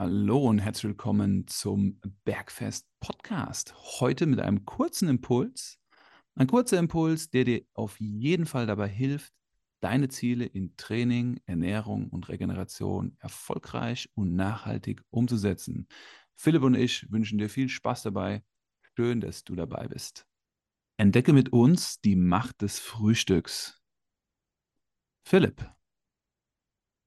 Hallo 0.00 0.48
und 0.48 0.60
herzlich 0.60 0.84
willkommen 0.84 1.46
zum 1.46 2.00
Bergfest 2.24 2.88
Podcast. 3.00 3.74
Heute 4.00 4.24
mit 4.24 4.40
einem 4.40 4.64
kurzen 4.64 5.10
Impuls. 5.10 5.78
Ein 6.34 6.46
kurzer 6.46 6.78
Impuls, 6.78 7.28
der 7.28 7.44
dir 7.44 7.66
auf 7.74 8.00
jeden 8.00 8.46
Fall 8.46 8.66
dabei 8.66 8.88
hilft, 8.88 9.34
deine 9.80 10.08
Ziele 10.08 10.46
in 10.46 10.74
Training, 10.78 11.38
Ernährung 11.44 12.08
und 12.08 12.30
Regeneration 12.30 13.14
erfolgreich 13.18 14.08
und 14.14 14.34
nachhaltig 14.36 15.02
umzusetzen. 15.10 15.86
Philipp 16.34 16.62
und 16.62 16.76
ich 16.76 17.12
wünschen 17.12 17.36
dir 17.36 17.50
viel 17.50 17.68
Spaß 17.68 18.02
dabei. 18.04 18.42
Schön, 18.96 19.20
dass 19.20 19.44
du 19.44 19.54
dabei 19.54 19.86
bist. 19.86 20.26
Entdecke 20.96 21.34
mit 21.34 21.52
uns 21.52 22.00
die 22.00 22.16
Macht 22.16 22.62
des 22.62 22.78
Frühstücks. 22.78 23.82
Philipp, 25.26 25.70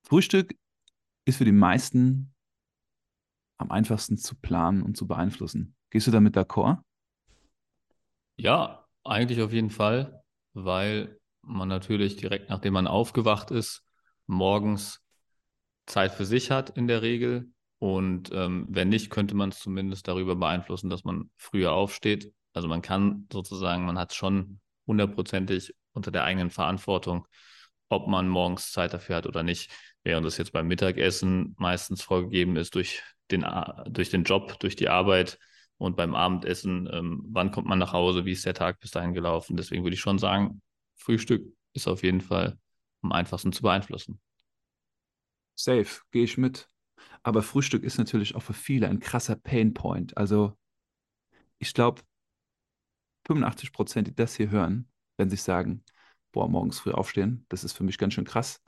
Frühstück 0.03 0.55
ist 1.25 1.37
für 1.37 1.45
die 1.45 1.51
meisten 1.51 2.32
am 3.57 3.71
einfachsten 3.71 4.17
zu 4.17 4.35
planen 4.35 4.81
und 4.81 4.97
zu 4.97 5.07
beeinflussen. 5.07 5.75
Gehst 5.89 6.07
du 6.07 6.11
damit 6.11 6.35
d'accord? 6.35 6.79
Ja, 8.35 8.85
eigentlich 9.03 9.41
auf 9.41 9.53
jeden 9.53 9.69
Fall, 9.69 10.23
weil 10.53 11.19
man 11.41 11.67
natürlich 11.67 12.15
direkt 12.15 12.49
nachdem 12.49 12.73
man 12.73 12.87
aufgewacht 12.87 13.51
ist, 13.51 13.83
morgens 14.27 15.01
Zeit 15.85 16.13
für 16.13 16.25
sich 16.25 16.51
hat 16.51 16.71
in 16.71 16.87
der 16.87 17.01
Regel. 17.01 17.51
Und 17.79 18.31
ähm, 18.33 18.65
wenn 18.69 18.89
nicht, 18.89 19.09
könnte 19.09 19.35
man 19.35 19.49
es 19.49 19.59
zumindest 19.59 20.07
darüber 20.07 20.35
beeinflussen, 20.35 20.89
dass 20.89 21.03
man 21.03 21.29
früher 21.35 21.73
aufsteht. 21.73 22.33
Also 22.53 22.67
man 22.67 22.81
kann 22.81 23.27
sozusagen, 23.31 23.85
man 23.85 23.99
hat 23.99 24.13
schon 24.13 24.61
hundertprozentig 24.87 25.75
unter 25.91 26.11
der 26.11 26.23
eigenen 26.23 26.49
Verantwortung, 26.49 27.27
ob 27.89 28.07
man 28.07 28.29
morgens 28.29 28.71
Zeit 28.71 28.93
dafür 28.93 29.17
hat 29.17 29.27
oder 29.27 29.43
nicht. 29.43 29.69
Während 30.03 30.25
es 30.25 30.37
jetzt 30.37 30.53
beim 30.53 30.67
Mittagessen 30.67 31.55
meistens 31.57 32.01
vorgegeben 32.01 32.55
ist 32.55 32.75
durch 32.75 33.03
den, 33.31 33.45
durch 33.87 34.09
den 34.09 34.23
Job, 34.23 34.59
durch 34.59 34.75
die 34.75 34.89
Arbeit 34.89 35.39
und 35.77 35.95
beim 35.95 36.15
Abendessen, 36.15 36.89
ähm, 36.91 37.23
wann 37.27 37.51
kommt 37.51 37.67
man 37.67 37.79
nach 37.79 37.93
Hause, 37.93 38.25
wie 38.25 38.31
ist 38.31 38.45
der 38.45 38.53
Tag 38.53 38.79
bis 38.79 38.91
dahin 38.91 39.13
gelaufen. 39.13 39.57
Deswegen 39.57 39.83
würde 39.83 39.95
ich 39.95 39.99
schon 39.99 40.19
sagen, 40.19 40.61
Frühstück 40.95 41.45
ist 41.73 41.87
auf 41.87 42.03
jeden 42.03 42.21
Fall 42.21 42.57
am 43.01 43.11
einfachsten 43.11 43.51
zu 43.51 43.61
beeinflussen. 43.61 44.19
Safe, 45.55 46.01
gehe 46.11 46.23
ich 46.23 46.37
mit. 46.37 46.67
Aber 47.21 47.43
Frühstück 47.43 47.83
ist 47.83 47.97
natürlich 47.97 48.35
auch 48.35 48.43
für 48.43 48.53
viele 48.53 48.87
ein 48.87 48.99
krasser 48.99 49.35
Painpoint. 49.35 50.17
Also 50.17 50.57
ich 51.59 51.73
glaube, 51.73 52.01
85 53.27 53.71
Prozent, 53.71 54.07
die 54.07 54.15
das 54.15 54.35
hier 54.35 54.49
hören, 54.49 54.89
werden 55.17 55.29
sich 55.29 55.41
sagen, 55.41 55.83
boah, 56.31 56.49
morgens 56.49 56.79
früh 56.79 56.91
aufstehen, 56.91 57.45
das 57.49 57.63
ist 57.63 57.73
für 57.73 57.83
mich 57.83 57.97
ganz 57.97 58.13
schön 58.13 58.25
krass. 58.25 58.61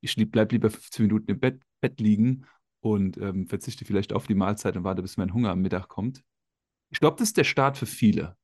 Ich 0.00 0.14
bleibe 0.30 0.54
lieber 0.54 0.70
15 0.70 1.06
Minuten 1.06 1.30
im 1.30 1.40
Bett, 1.40 1.62
Bett 1.80 2.00
liegen 2.00 2.46
und 2.92 3.16
ähm, 3.18 3.46
verzichte 3.46 3.84
vielleicht 3.84 4.12
auf 4.12 4.26
die 4.26 4.34
Mahlzeit 4.34 4.76
und 4.76 4.84
warte, 4.84 5.02
bis 5.02 5.16
mein 5.16 5.32
Hunger 5.32 5.50
am 5.50 5.60
Mittag 5.60 5.88
kommt. 5.88 6.22
Ich 6.90 7.00
glaube, 7.00 7.16
das 7.18 7.28
ist 7.28 7.36
der 7.36 7.44
Start 7.44 7.76
für 7.76 7.86
viele. 7.86 8.36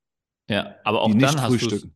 Ja, 0.48 0.74
aber 0.84 1.02
auch 1.02 1.14
dann 1.14 1.40
hast 1.40 1.62
du 1.62 1.90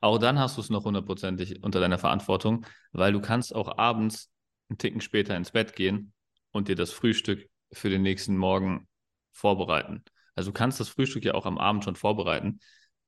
auch 0.00 0.18
dann 0.18 0.38
hast 0.38 0.56
du 0.56 0.60
es 0.60 0.68
noch 0.68 0.84
hundertprozentig 0.84 1.62
unter 1.62 1.78
deiner 1.78 1.98
Verantwortung, 1.98 2.66
weil 2.90 3.12
du 3.12 3.20
kannst 3.20 3.54
auch 3.54 3.78
abends 3.78 4.32
einen 4.68 4.78
Ticken 4.78 5.00
später 5.00 5.36
ins 5.36 5.52
Bett 5.52 5.76
gehen 5.76 6.12
und 6.50 6.66
dir 6.66 6.74
das 6.74 6.90
Frühstück 6.90 7.48
für 7.72 7.88
den 7.88 8.02
nächsten 8.02 8.36
Morgen 8.36 8.88
vorbereiten. 9.30 10.02
Also 10.34 10.50
du 10.50 10.54
kannst 10.54 10.80
das 10.80 10.88
Frühstück 10.88 11.24
ja 11.24 11.34
auch 11.34 11.46
am 11.46 11.56
Abend 11.56 11.84
schon 11.84 11.94
vorbereiten, 11.94 12.58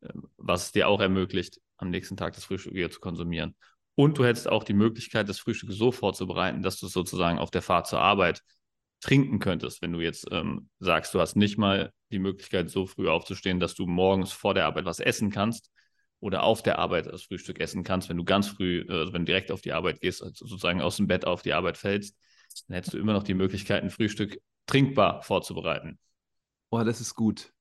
ähm, 0.03 0.29
was 0.37 0.67
es 0.67 0.73
dir 0.73 0.89
auch 0.89 1.01
ermöglicht, 1.01 1.61
am 1.79 1.91
nächsten 1.91 2.17
Tag 2.17 2.35
das 2.35 2.45
Frühstück 2.45 2.75
wieder 2.75 2.91
zu 2.91 3.01
konsumieren. 3.01 3.57
Und 3.97 4.19
du 4.19 4.25
hättest 4.25 4.49
auch 4.49 4.65
die 4.65 4.73
Möglichkeit, 4.73 5.29
das 5.29 5.39
Frühstück 5.39 5.73
so 5.73 5.93
vorzubereiten, 5.93 6.63
dass 6.63 6.79
du 6.79 6.87
es 6.87 6.93
sozusagen 6.93 7.39
auf 7.39 7.51
der 7.51 7.63
Fahrt 7.63 7.87
zur 7.89 8.01
Arbeit 8.01 8.43
trinken 9.05 9.39
könntest, 9.39 9.83
wenn 9.83 9.93
du 9.93 10.01
jetzt 10.01 10.27
ähm, 10.31 10.71
sagst, 10.79 11.13
du 11.13 11.21
hast 11.21 11.37
nicht 11.37 11.59
mal 11.59 11.93
die 12.11 12.19
Möglichkeit, 12.19 12.71
so 12.71 12.87
früh 12.87 13.07
aufzustehen, 13.07 13.61
dass 13.61 13.75
du 13.75 13.87
morgens 13.87 14.33
vor 14.33 14.55
der 14.55 14.65
Arbeit 14.65 14.87
was 14.87 14.99
essen 14.99 15.31
kannst 15.31 15.71
oder 16.21 16.43
auf 16.43 16.63
der 16.63 16.79
Arbeit 16.79 17.05
das 17.05 17.25
Frühstück 17.25 17.61
essen 17.61 17.85
kannst, 17.85 18.09
wenn 18.09 18.17
du 18.17 18.25
ganz 18.25 18.49
früh, 18.49 18.83
also 18.89 19.13
wenn 19.13 19.27
du 19.27 19.27
direkt 19.27 19.53
auf 19.53 19.61
die 19.61 19.75
Arbeit 19.75 20.01
gehst, 20.01 20.23
also 20.23 20.47
sozusagen 20.47 20.81
aus 20.81 20.97
dem 20.97 21.07
Bett 21.07 21.27
auf 21.27 21.43
die 21.43 21.53
Arbeit 21.53 21.77
fällst, 21.77 22.17
dann 22.67 22.77
hättest 22.77 22.95
du 22.95 22.99
immer 22.99 23.13
noch 23.13 23.25
die 23.25 23.35
Möglichkeit, 23.35 23.83
ein 23.83 23.91
Frühstück 23.91 24.41
trinkbar 24.65 25.23
vorzubereiten. 25.23 25.99
Boah, 26.71 26.83
das 26.83 27.03
ist 27.03 27.15
gut. 27.15 27.53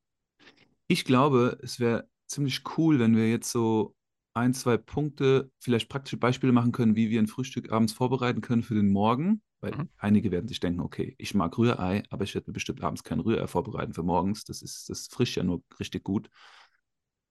Ich 0.88 1.04
glaube, 1.04 1.60
es 1.62 1.78
wäre 1.82 2.08
ziemlich 2.28 2.62
cool, 2.78 3.00
wenn 3.00 3.18
wir 3.18 3.30
jetzt 3.30 3.52
so 3.52 3.98
ein, 4.34 4.54
zwei 4.54 4.78
Punkte, 4.78 5.52
vielleicht 5.60 5.90
praktische 5.90 6.18
Beispiele 6.18 6.54
machen 6.54 6.72
können, 6.72 6.96
wie 6.96 7.10
wir 7.10 7.22
ein 7.22 7.28
Frühstück 7.28 7.70
abends 7.70 7.92
vorbereiten 7.92 8.40
können 8.40 8.64
für 8.64 8.76
den 8.76 8.94
Morgen. 8.94 9.42
Weil 9.64 9.78
mhm. 9.78 9.90
einige 9.96 10.30
werden 10.30 10.50
sich 10.50 10.60
denken, 10.60 10.82
okay, 10.82 11.16
ich 11.18 11.34
mag 11.36 11.58
Rührei, 11.58 12.04
aber 12.10 12.26
ich 12.26 12.36
werde 12.36 12.50
mir 12.50 12.54
bestimmt 12.54 12.84
abends 12.84 13.06
kein 13.06 13.22
Rührei 13.22 13.48
vorbereiten 13.48 13.94
für 13.94 14.04
morgens. 14.04 14.44
Das 14.44 14.62
ist, 14.62 14.90
das 14.90 15.08
frischt 15.08 15.38
ja 15.38 15.44
nur 15.44 15.64
richtig 15.80 16.04
gut. 16.04 16.30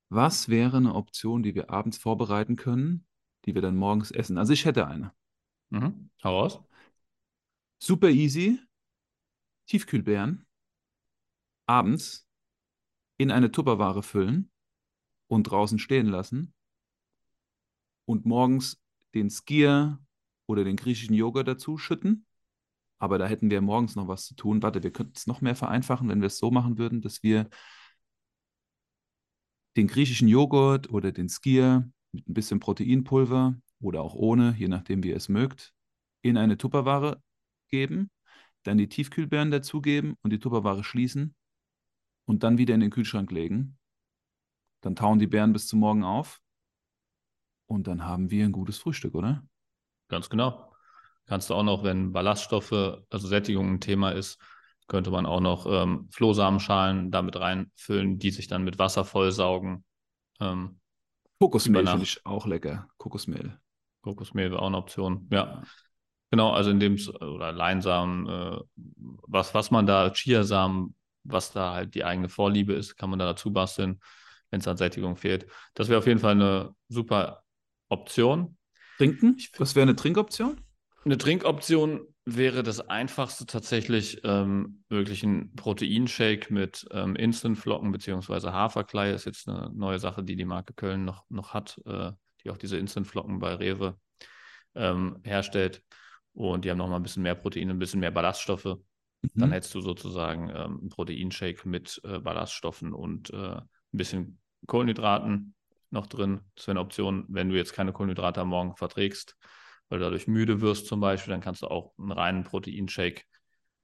Was 0.08 0.48
wäre 0.48 0.78
eine 0.78 0.94
Option, 0.94 1.42
die 1.42 1.54
wir 1.54 1.68
abends 1.68 1.98
vorbereiten 1.98 2.56
können, 2.56 3.06
die 3.44 3.54
wir 3.54 3.60
dann 3.60 3.76
morgens 3.76 4.10
essen? 4.10 4.38
Also 4.38 4.54
ich 4.54 4.64
hätte 4.64 4.86
eine. 4.86 5.12
Mhm. 5.68 6.08
Heraus. 6.20 6.58
Super 7.78 8.08
easy. 8.08 8.58
Tiefkühlbeeren 9.66 10.46
abends 11.66 12.26
in 13.18 13.30
eine 13.30 13.52
Tupperware 13.52 14.02
füllen 14.02 14.50
und 15.26 15.44
draußen 15.44 15.78
stehen 15.78 16.06
lassen 16.06 16.54
und 18.06 18.24
morgens 18.24 18.82
den 19.12 19.28
Skier 19.28 19.98
oder 20.46 20.64
den 20.64 20.76
griechischen 20.76 21.14
Joghurt 21.14 21.48
dazu 21.48 21.78
schütten. 21.78 22.26
Aber 22.98 23.18
da 23.18 23.26
hätten 23.26 23.50
wir 23.50 23.60
morgens 23.60 23.96
noch 23.96 24.08
was 24.08 24.26
zu 24.26 24.34
tun. 24.34 24.62
Warte, 24.62 24.82
wir 24.82 24.92
könnten 24.92 25.14
es 25.16 25.26
noch 25.26 25.40
mehr 25.40 25.56
vereinfachen, 25.56 26.08
wenn 26.08 26.20
wir 26.20 26.28
es 26.28 26.38
so 26.38 26.50
machen 26.50 26.78
würden, 26.78 27.00
dass 27.00 27.22
wir 27.22 27.48
den 29.76 29.86
griechischen 29.86 30.28
Joghurt 30.28 30.90
oder 30.90 31.12
den 31.12 31.28
Skier 31.28 31.90
mit 32.12 32.28
ein 32.28 32.34
bisschen 32.34 32.60
Proteinpulver 32.60 33.56
oder 33.80 34.02
auch 34.02 34.14
ohne, 34.14 34.54
je 34.56 34.68
nachdem, 34.68 35.02
wie 35.02 35.08
ihr 35.08 35.16
es 35.16 35.28
mögt, 35.28 35.74
in 36.22 36.36
eine 36.36 36.56
Tupperware 36.58 37.22
geben, 37.68 38.10
dann 38.62 38.78
die 38.78 38.88
Tiefkühlbeeren 38.88 39.50
dazugeben 39.50 40.14
und 40.22 40.30
die 40.30 40.38
Tupperware 40.38 40.84
schließen 40.84 41.34
und 42.26 42.42
dann 42.42 42.58
wieder 42.58 42.74
in 42.74 42.80
den 42.80 42.90
Kühlschrank 42.90 43.30
legen. 43.32 43.78
Dann 44.82 44.94
tauen 44.94 45.18
die 45.18 45.26
Beeren 45.26 45.52
bis 45.52 45.66
zum 45.66 45.80
Morgen 45.80 46.04
auf 46.04 46.40
und 47.66 47.86
dann 47.86 48.04
haben 48.04 48.30
wir 48.30 48.44
ein 48.44 48.52
gutes 48.52 48.78
Frühstück, 48.78 49.14
oder? 49.14 49.44
Ganz 50.12 50.28
genau. 50.28 50.70
Kannst 51.24 51.48
du 51.48 51.54
auch 51.54 51.62
noch, 51.62 51.84
wenn 51.84 52.12
Ballaststoffe, 52.12 53.00
also 53.08 53.28
Sättigung 53.28 53.72
ein 53.72 53.80
Thema 53.80 54.10
ist, 54.10 54.38
könnte 54.86 55.10
man 55.10 55.24
auch 55.24 55.40
noch 55.40 55.64
ähm, 55.64 56.06
Flohsamenschalen 56.12 57.10
damit 57.10 57.40
reinfüllen, 57.40 58.18
die 58.18 58.30
sich 58.30 58.46
dann 58.46 58.62
mit 58.62 58.78
Wasser 58.78 59.06
vollsaugen. 59.06 59.86
Ähm, 60.38 60.78
Kokosmehl 61.40 61.86
finde 61.86 62.02
ich 62.02 62.26
auch 62.26 62.44
lecker. 62.44 62.88
Kokosmehl. 62.98 63.58
Kokosmehl 64.02 64.50
wäre 64.50 64.60
auch 64.60 64.66
eine 64.66 64.76
Option, 64.76 65.28
ja. 65.30 65.62
Genau, 66.30 66.52
also 66.52 66.70
in 66.70 66.78
dem, 66.78 66.98
oder 67.22 67.50
Leinsamen, 67.50 68.28
äh, 68.28 68.60
was, 68.76 69.54
was 69.54 69.70
man 69.70 69.86
da, 69.86 70.10
Chiasamen, 70.10 70.94
was 71.24 71.52
da 71.52 71.72
halt 71.72 71.94
die 71.94 72.04
eigene 72.04 72.28
Vorliebe 72.28 72.74
ist, 72.74 72.96
kann 72.98 73.08
man 73.08 73.18
da 73.18 73.24
dazu 73.24 73.50
basteln, 73.50 73.98
wenn 74.50 74.60
es 74.60 74.68
an 74.68 74.76
Sättigung 74.76 75.16
fehlt. 75.16 75.46
Das 75.72 75.88
wäre 75.88 76.00
auf 76.00 76.06
jeden 76.06 76.20
Fall 76.20 76.32
eine 76.32 76.74
super 76.88 77.44
Option. 77.88 78.58
Trinken? 78.98 79.36
Was 79.58 79.74
wäre 79.74 79.82
eine 79.82 79.96
Trinkoption? 79.96 80.60
Eine 81.04 81.18
Trinkoption 81.18 82.06
wäre 82.24 82.62
das 82.62 82.88
einfachste 82.88 83.46
tatsächlich 83.46 84.20
ähm, 84.22 84.84
wirklich 84.88 85.24
ein 85.24 85.54
Proteinshake 85.56 86.52
mit 86.52 86.86
ähm, 86.92 87.16
Instantflocken 87.16 87.90
bzw. 87.90 88.50
Haferklei. 88.50 89.10
Das 89.10 89.22
ist 89.22 89.24
jetzt 89.24 89.48
eine 89.48 89.70
neue 89.74 89.98
Sache, 89.98 90.22
die 90.22 90.36
die 90.36 90.44
Marke 90.44 90.72
Köln 90.74 91.04
noch, 91.04 91.24
noch 91.28 91.52
hat, 91.52 91.80
äh, 91.86 92.12
die 92.44 92.50
auch 92.50 92.58
diese 92.58 92.78
Instantflocken 92.78 93.40
bei 93.40 93.54
Rewe 93.54 93.98
ähm, 94.74 95.18
herstellt. 95.24 95.82
Und 96.34 96.64
die 96.64 96.70
haben 96.70 96.78
nochmal 96.78 97.00
ein 97.00 97.02
bisschen 97.02 97.24
mehr 97.24 97.34
Protein, 97.34 97.70
ein 97.70 97.78
bisschen 97.78 98.00
mehr 98.00 98.12
Ballaststoffe. 98.12 98.64
Mhm. 98.64 99.28
Dann 99.34 99.52
hättest 99.52 99.74
du 99.74 99.80
sozusagen 99.80 100.48
ähm, 100.50 100.78
einen 100.80 100.88
Proteinshake 100.88 101.68
mit 101.68 102.00
äh, 102.04 102.20
Ballaststoffen 102.20 102.92
und 102.92 103.30
äh, 103.30 103.56
ein 103.56 103.68
bisschen 103.90 104.38
Kohlenhydraten 104.66 105.54
noch 105.92 106.06
drin. 106.06 106.40
Das 106.54 106.66
wäre 106.66 106.72
eine 106.72 106.80
Option, 106.80 107.24
wenn 107.28 107.48
du 107.48 107.56
jetzt 107.56 107.72
keine 107.72 107.92
Kohlenhydrate 107.92 108.40
am 108.40 108.48
Morgen 108.48 108.76
verträgst, 108.76 109.36
weil 109.88 109.98
du 109.98 110.04
dadurch 110.04 110.26
müde 110.26 110.60
wirst 110.60 110.86
zum 110.86 111.00
Beispiel, 111.00 111.32
dann 111.32 111.40
kannst 111.40 111.62
du 111.62 111.66
auch 111.68 111.92
einen 111.98 112.12
reinen 112.12 112.44
Proteinshake, 112.44 113.22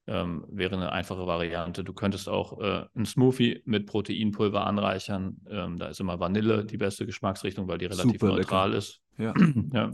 ähm, 0.07 0.45
wäre 0.49 0.75
eine 0.75 0.91
einfache 0.91 1.27
Variante. 1.27 1.83
Du 1.83 1.93
könntest 1.93 2.27
auch 2.27 2.59
äh, 2.59 2.85
einen 2.95 3.05
Smoothie 3.05 3.61
mit 3.65 3.85
Proteinpulver 3.85 4.65
anreichern. 4.65 5.37
Ähm, 5.49 5.77
da 5.77 5.87
ist 5.87 5.99
immer 5.99 6.19
Vanille 6.19 6.65
die 6.65 6.77
beste 6.77 7.05
Geschmacksrichtung, 7.05 7.67
weil 7.67 7.77
die 7.77 7.85
relativ 7.85 8.19
Super 8.19 8.33
neutral 8.33 8.69
lecker. 8.69 8.77
ist. 8.77 9.01
Ja. 9.17 9.33
ja. 9.73 9.91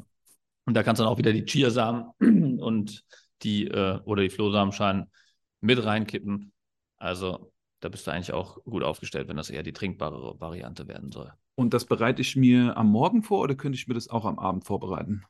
Und 0.65 0.73
da 0.73 0.83
kannst 0.83 0.99
du 0.99 1.03
dann 1.03 1.11
auch 1.11 1.17
wieder 1.17 1.33
die 1.33 1.45
Chiasamen 1.45 2.05
und 2.61 3.03
die 3.43 3.67
äh, 3.67 3.99
oder 4.05 4.21
die 4.21 4.29
Flohsamenschalen 4.29 5.11
mit 5.59 5.83
reinkippen. 5.83 6.53
Also 6.97 7.51
da 7.81 7.89
bist 7.89 8.07
du 8.07 8.11
eigentlich 8.11 8.33
auch 8.33 8.63
gut 8.63 8.83
aufgestellt, 8.83 9.27
wenn 9.27 9.37
das 9.37 9.49
eher 9.49 9.63
die 9.63 9.73
trinkbare 9.73 10.39
Variante 10.39 10.87
werden 10.87 11.11
soll. 11.11 11.33
Und 11.55 11.73
das 11.73 11.85
bereite 11.85 12.21
ich 12.21 12.35
mir 12.35 12.75
am 12.77 12.89
Morgen 12.89 13.23
vor 13.23 13.39
oder 13.39 13.55
könnte 13.55 13.77
ich 13.77 13.87
mir 13.87 13.93
das 13.93 14.09
auch 14.09 14.25
am 14.25 14.39
Abend 14.39 14.65
vorbereiten? 14.65 15.23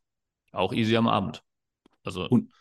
Auch 0.52 0.74
easy 0.74 0.96
am 0.96 1.08
Abend. 1.08 1.44
Also 2.04 2.28
und, 2.28 2.52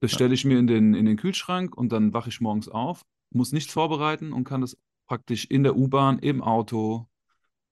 Das 0.00 0.12
stelle 0.12 0.34
ich 0.34 0.44
mir 0.44 0.58
in 0.58 0.66
den, 0.66 0.94
in 0.94 1.04
den 1.04 1.16
Kühlschrank 1.16 1.76
und 1.76 1.92
dann 1.92 2.14
wache 2.14 2.28
ich 2.28 2.40
morgens 2.40 2.68
auf, 2.68 3.04
muss 3.30 3.52
nichts 3.52 3.72
vorbereiten 3.72 4.32
und 4.32 4.44
kann 4.44 4.62
das 4.62 4.76
praktisch 5.06 5.44
in 5.46 5.62
der 5.62 5.76
U-Bahn, 5.76 6.18
im 6.18 6.42
Auto, 6.42 7.08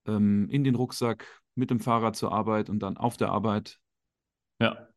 ähm, 0.07 0.49
in 0.51 0.65
den 0.65 0.75
Rucksack, 0.75 1.43
mit 1.55 1.71
dem 1.71 1.81
Fahrrad 1.81 2.17
zur 2.17 2.33
Arbeit 2.33 2.69
und 2.69 2.81
dann 2.81 2.97
auf 2.97 3.17
der 3.17 3.31
Arbeit. 3.31 3.79
Ja. 4.59 4.89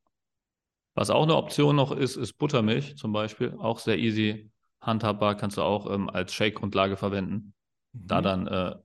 Was 0.95 1.09
auch 1.09 1.23
eine 1.23 1.35
Option 1.35 1.75
noch 1.75 1.91
ist, 1.91 2.17
ist 2.17 2.33
Buttermilch 2.33 2.97
zum 2.97 3.13
Beispiel. 3.13 3.55
Auch 3.57 3.79
sehr 3.79 3.97
easy 3.97 4.51
handhabbar, 4.81 5.35
kannst 5.35 5.57
du 5.57 5.61
auch 5.61 5.89
ähm, 5.89 6.09
als 6.09 6.33
Shake-Grundlage 6.33 6.97
verwenden. 6.97 7.53
Mhm. 7.93 8.07
Da 8.07 8.21
dann 8.21 8.47
äh, 8.47 8.75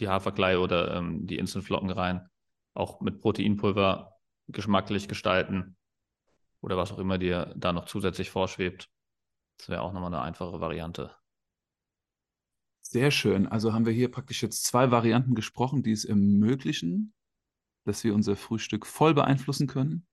die 0.00 0.08
Haferklei 0.08 0.58
oder 0.58 0.96
ähm, 0.96 1.26
die 1.26 1.38
Instant-Flocken 1.38 1.90
rein. 1.90 2.28
Auch 2.74 3.00
mit 3.00 3.20
Proteinpulver 3.20 4.16
geschmacklich 4.48 5.08
gestalten. 5.08 5.76
Oder 6.60 6.76
was 6.76 6.92
auch 6.92 6.98
immer 6.98 7.18
dir 7.18 7.54
da 7.56 7.72
noch 7.72 7.86
zusätzlich 7.86 8.30
vorschwebt. 8.30 8.90
Das 9.58 9.68
wäre 9.68 9.82
auch 9.82 9.92
nochmal 9.92 10.12
eine 10.12 10.22
einfache 10.22 10.60
Variante. 10.60 11.14
Sehr 12.80 13.10
schön. 13.10 13.46
Also 13.46 13.72
haben 13.72 13.86
wir 13.86 13.92
hier 13.92 14.10
praktisch 14.10 14.42
jetzt 14.42 14.64
zwei 14.64 14.90
Varianten 14.90 15.34
gesprochen, 15.34 15.82
die 15.82 15.92
es 15.92 16.04
ermöglichen, 16.04 17.14
dass 17.84 18.02
wir 18.04 18.14
unser 18.14 18.36
Frühstück 18.36 18.86
voll 18.86 19.14
beeinflussen 19.14 19.66
können. 19.66 20.06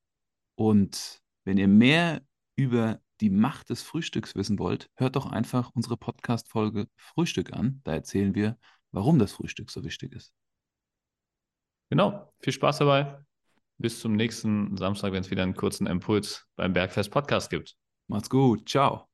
Und 0.55 1.21
wenn 1.43 1.57
ihr 1.57 1.67
mehr 1.67 2.21
über 2.55 2.99
die 3.19 3.29
Macht 3.29 3.69
des 3.69 3.81
Frühstücks 3.81 4.35
wissen 4.35 4.59
wollt, 4.59 4.89
hört 4.95 5.15
doch 5.15 5.25
einfach 5.25 5.71
unsere 5.73 5.97
Podcast-Folge 5.97 6.87
Frühstück 6.95 7.53
an. 7.53 7.81
Da 7.83 7.93
erzählen 7.93 8.35
wir, 8.35 8.57
warum 8.91 9.19
das 9.19 9.33
Frühstück 9.33 9.71
so 9.71 9.83
wichtig 9.83 10.13
ist. 10.13 10.33
Genau. 11.89 12.33
Viel 12.39 12.53
Spaß 12.53 12.79
dabei. 12.79 13.23
Bis 13.77 13.99
zum 13.99 14.13
nächsten 14.13 14.75
Samstag, 14.75 15.13
wenn 15.13 15.21
es 15.21 15.31
wieder 15.31 15.43
einen 15.43 15.55
kurzen 15.55 15.87
Impuls 15.87 16.47
beim 16.55 16.73
Bergfest 16.73 17.11
Podcast 17.11 17.49
gibt. 17.49 17.75
Macht's 18.07 18.29
gut. 18.29 18.67
Ciao. 18.67 19.06